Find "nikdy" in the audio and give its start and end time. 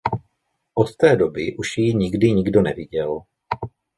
1.95-2.31